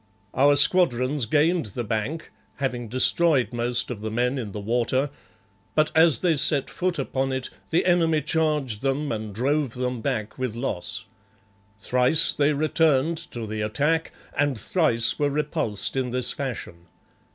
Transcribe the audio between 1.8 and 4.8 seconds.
bank, having destroyed most of the men in the